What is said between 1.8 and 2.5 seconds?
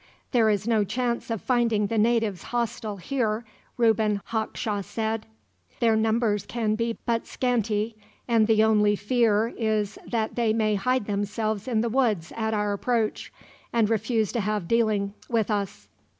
the natives